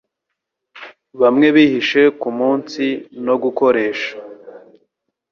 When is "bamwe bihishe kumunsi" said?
1.21-2.83